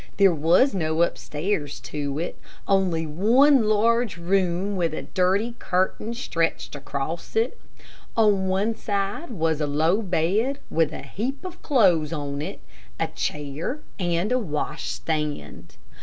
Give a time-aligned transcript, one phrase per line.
[0.17, 2.35] There was no upstairs to it
[2.67, 7.61] only one large room with a dirty curtain stretched across it.
[8.17, 12.61] On one side was a low bed with a heap of clothes on it,
[12.99, 15.77] a chair and a wash stand.